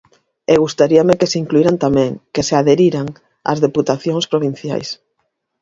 [0.53, 3.07] E gustaríame que se incluíran tamén, que se adheriran,
[3.51, 4.89] as deputacións provinciais.